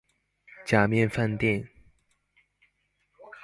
[0.65, 1.69] 假面飯店